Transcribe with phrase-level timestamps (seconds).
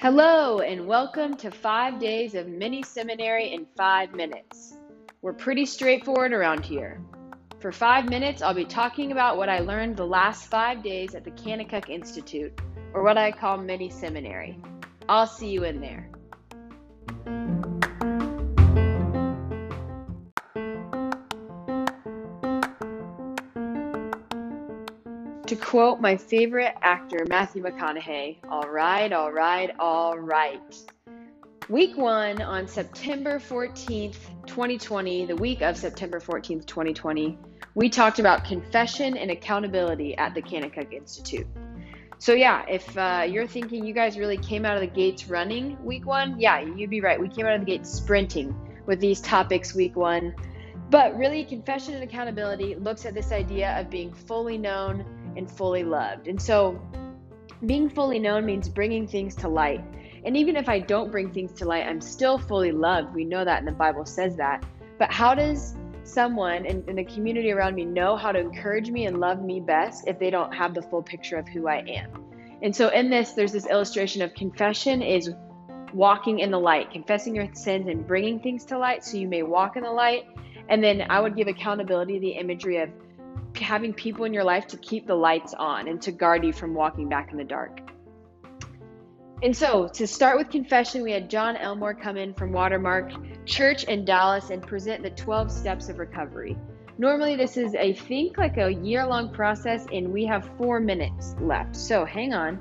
[0.00, 4.74] Hello, and welcome to five days of mini seminary in five minutes.
[5.22, 7.00] We're pretty straightforward around here.
[7.60, 11.22] For five minutes, I'll be talking about what I learned the last five days at
[11.22, 12.60] the Kanakuk Institute,
[12.92, 14.58] or what I call mini seminary.
[15.08, 16.10] I'll see you in there.
[25.54, 30.76] To quote my favorite actor, Matthew McConaughey, all right, all right, all right.
[31.68, 34.16] Week one on September 14th,
[34.48, 37.38] 2020, the week of September 14th, 2020,
[37.76, 41.46] we talked about confession and accountability at the Kanakuk Institute.
[42.18, 45.80] So, yeah, if uh, you're thinking you guys really came out of the gates running
[45.84, 47.20] week one, yeah, you'd be right.
[47.20, 50.34] We came out of the gates sprinting with these topics week one.
[50.90, 55.84] But really, confession and accountability looks at this idea of being fully known and fully
[55.84, 56.28] loved.
[56.28, 56.80] And so,
[57.66, 59.82] being fully known means bringing things to light.
[60.24, 63.14] And even if I don't bring things to light, I'm still fully loved.
[63.14, 64.64] We know that, and the Bible says that.
[64.98, 69.06] But how does someone in, in, the community around me know how to encourage me
[69.06, 72.10] and love me best if they don't have the full picture of who I am?
[72.62, 75.30] And so, in this, there's this illustration of confession is
[75.92, 79.42] walking in the light, confessing your sins and bringing things to light so you may
[79.42, 80.24] walk in the light.
[80.68, 82.90] And then I would give accountability the imagery of
[83.56, 86.74] having people in your life to keep the lights on and to guard you from
[86.74, 87.80] walking back in the dark.
[89.42, 93.12] And so, to start with confession, we had John Elmore come in from Watermark
[93.44, 96.56] Church in Dallas and present the 12 steps of recovery.
[96.96, 101.34] Normally, this is, I think, like a year long process, and we have four minutes
[101.40, 101.76] left.
[101.76, 102.58] So, hang on.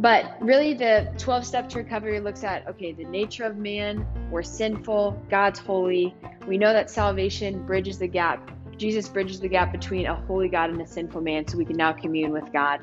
[0.00, 4.42] But really, the 12 step to recovery looks at okay, the nature of man, we're
[4.42, 6.14] sinful, God's holy.
[6.46, 10.70] We know that salvation bridges the gap Jesus bridges the gap between a holy God
[10.70, 12.80] and a sinful man so we can now commune with God.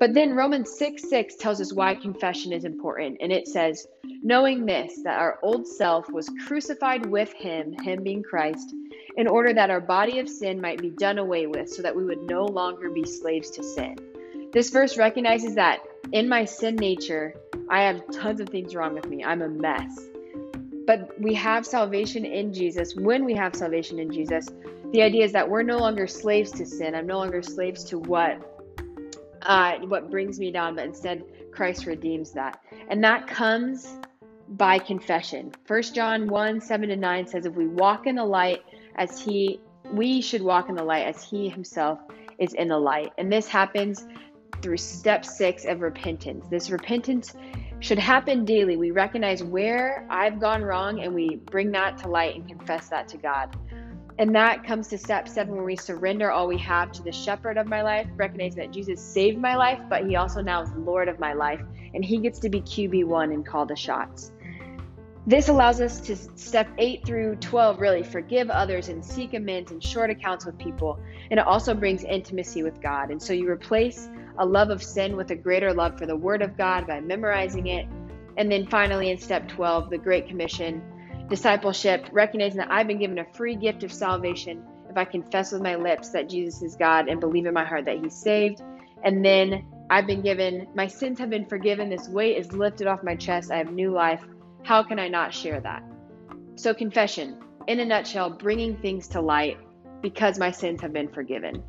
[0.00, 3.18] But then Romans 6 6 tells us why confession is important.
[3.20, 3.86] And it says,
[4.22, 8.74] Knowing this, that our old self was crucified with him, him being Christ,
[9.16, 12.04] in order that our body of sin might be done away with, so that we
[12.04, 13.96] would no longer be slaves to sin.
[14.52, 15.80] This verse recognizes that
[16.12, 17.34] in my sin nature,
[17.68, 19.22] I have tons of things wrong with me.
[19.22, 20.00] I'm a mess.
[20.86, 22.96] But we have salvation in Jesus.
[22.96, 24.48] When we have salvation in Jesus,
[24.92, 26.94] the idea is that we're no longer slaves to sin.
[26.94, 28.46] I'm no longer slaves to what
[29.42, 33.96] uh, what brings me down, but instead Christ redeems that, and that comes
[34.50, 35.52] by confession.
[35.64, 38.60] First John one seven to nine says, "If we walk in the light
[38.96, 39.60] as He,
[39.92, 42.00] we should walk in the light as He Himself
[42.38, 44.06] is in the light." And this happens
[44.60, 46.46] through step six of repentance.
[46.48, 47.34] This repentance
[47.78, 48.76] should happen daily.
[48.76, 53.08] We recognize where I've gone wrong and we bring that to light and confess that
[53.08, 53.56] to God.
[54.18, 57.56] And that comes to step seven, where we surrender all we have to the shepherd
[57.56, 61.08] of my life, recognize that Jesus saved my life, but he also now is Lord
[61.08, 61.60] of my life,
[61.94, 64.32] and he gets to be QB1 and call the shots.
[65.26, 69.82] This allows us to step 8 through 12 really forgive others and seek amends and
[69.82, 70.98] short accounts with people.
[71.30, 73.10] And it also brings intimacy with God.
[73.10, 76.40] And so you replace a love of sin with a greater love for the Word
[76.40, 77.86] of God by memorizing it.
[78.38, 80.82] And then finally, in step 12, the Great Commission
[81.30, 85.62] discipleship, recognizing that I've been given a free gift of salvation if I confess with
[85.62, 88.62] my lips that Jesus is God and believe in my heart that He's saved.
[89.04, 91.88] And then I've been given, my sins have been forgiven.
[91.88, 93.50] This weight is lifted off my chest.
[93.50, 94.22] I have new life.
[94.64, 95.82] How can I not share that?
[96.56, 97.38] So, confession,
[97.68, 99.58] in a nutshell, bringing things to light
[100.02, 101.62] because my sins have been forgiven.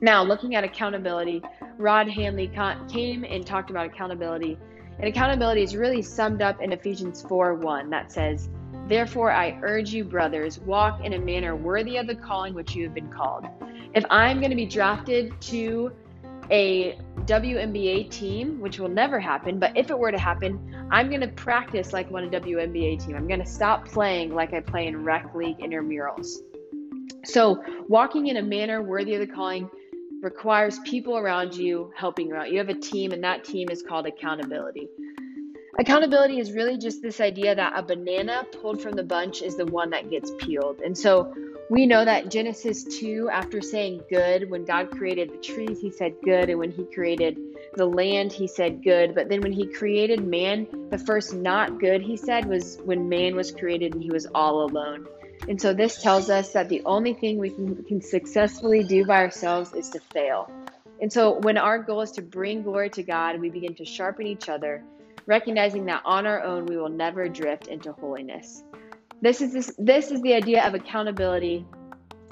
[0.00, 1.42] Now, looking at accountability,
[1.76, 2.50] Rod Handley
[2.88, 4.56] came and talked about accountability.
[4.98, 8.48] And accountability is really summed up in Ephesians 4 1 that says,
[8.86, 12.84] Therefore, I urge you, brothers, walk in a manner worthy of the calling which you
[12.84, 13.46] have been called.
[13.94, 15.92] If I'm going to be drafted to
[16.50, 21.22] a WNBA team, which will never happen, but if it were to happen, I'm going
[21.22, 23.16] to practice like one a WNBA team.
[23.16, 26.28] I'm going to stop playing like I play in rec league intramurals.
[27.24, 29.70] So, walking in a manner worthy of the calling
[30.20, 32.50] requires people around you helping you out.
[32.50, 34.88] You have a team, and that team is called accountability.
[35.76, 39.66] Accountability is really just this idea that a banana pulled from the bunch is the
[39.66, 40.80] one that gets peeled.
[40.80, 41.34] And so
[41.68, 46.14] we know that Genesis 2, after saying good, when God created the trees, he said
[46.22, 46.48] good.
[46.48, 47.38] And when he created
[47.74, 49.16] the land, he said good.
[49.16, 53.34] But then when he created man, the first not good he said was when man
[53.34, 55.08] was created and he was all alone.
[55.48, 59.16] And so this tells us that the only thing we can, can successfully do by
[59.24, 60.48] ourselves is to fail.
[61.00, 64.28] And so when our goal is to bring glory to God, we begin to sharpen
[64.28, 64.84] each other
[65.26, 68.64] recognizing that on our own we will never drift into holiness.
[69.20, 71.66] This is this, this is the idea of accountability.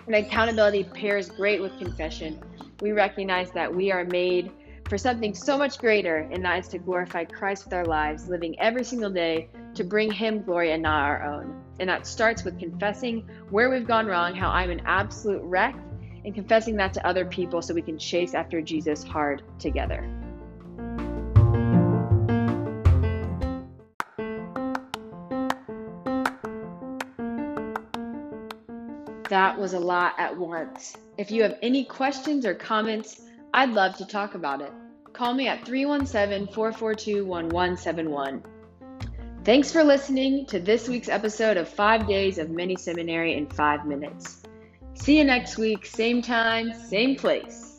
[0.06, 2.42] And accountability pairs great with confession
[2.82, 4.50] we recognize that we are made
[4.88, 8.58] for something so much greater, and that is to glorify Christ with our lives, living
[8.58, 11.62] every single day to bring Him glory and not our own.
[11.78, 15.76] And that starts with confessing where we've gone wrong, how I'm an absolute wreck,
[16.24, 20.21] and confessing that to other people so we can chase after Jesus hard together.
[29.32, 30.94] That was a lot at once.
[31.16, 33.22] If you have any questions or comments,
[33.54, 34.70] I'd love to talk about it.
[35.14, 38.42] Call me at 317 442 1171.
[39.42, 43.86] Thanks for listening to this week's episode of Five Days of Mini Seminary in Five
[43.86, 44.42] Minutes.
[44.92, 47.71] See you next week, same time, same place.